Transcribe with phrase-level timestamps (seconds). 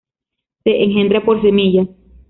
[0.63, 1.87] Se engendra por semillas.